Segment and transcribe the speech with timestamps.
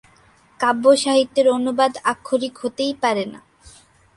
[0.59, 3.39] কাব্য সাহিত্যের অনুবাদ আক্ষরিক হতেই পারে না।